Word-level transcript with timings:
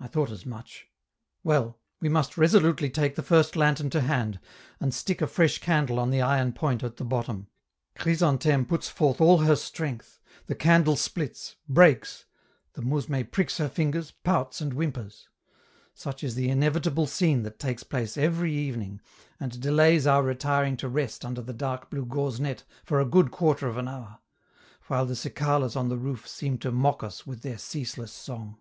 I 0.00 0.06
thought 0.06 0.28
as 0.30 0.44
much! 0.44 0.90
Well, 1.42 1.78
we 1.98 2.10
must 2.10 2.36
resolutely 2.36 2.90
take 2.90 3.14
the 3.14 3.22
first 3.22 3.56
lantern 3.56 3.88
to 3.88 4.02
hand, 4.02 4.38
and 4.78 4.92
stick 4.92 5.22
a 5.22 5.26
fresh 5.26 5.60
candle 5.60 5.98
on 5.98 6.10
the 6.10 6.20
iron 6.20 6.52
point 6.52 6.82
at 6.82 6.98
the 6.98 7.06
bottom; 7.06 7.46
Chrysantheme 7.96 8.66
puts 8.66 8.90
forth 8.90 9.18
all 9.18 9.38
her 9.38 9.56
strength, 9.56 10.20
the 10.44 10.54
candle 10.54 10.96
splits, 10.96 11.56
breaks; 11.70 12.26
the 12.74 12.82
mousme 12.82 13.24
pricks 13.30 13.56
her 13.56 13.68
fingers, 13.70 14.10
pouts 14.10 14.60
and 14.60 14.74
whimpers. 14.74 15.30
Such 15.94 16.22
is 16.22 16.34
the 16.34 16.50
inevitable 16.50 17.06
scene 17.06 17.42
that 17.44 17.58
takes 17.58 17.82
place 17.82 18.18
every 18.18 18.54
evening, 18.54 19.00
and 19.40 19.58
delays 19.58 20.06
our 20.06 20.22
retiring 20.22 20.76
to 20.76 20.88
rest 20.90 21.24
under 21.24 21.40
the 21.40 21.54
dark 21.54 21.88
blue 21.88 22.04
gauze 22.04 22.38
net 22.38 22.62
for 22.84 23.00
a 23.00 23.06
good 23.06 23.30
quarter 23.30 23.68
of 23.68 23.78
an 23.78 23.88
hour; 23.88 24.18
while 24.88 25.06
the 25.06 25.16
cicalas 25.16 25.74
on 25.76 25.88
the 25.88 25.96
roof 25.96 26.28
seem 26.28 26.58
to 26.58 26.70
mock 26.70 27.02
us 27.02 27.26
with 27.26 27.40
their 27.40 27.56
ceaseless 27.56 28.12
song. 28.12 28.58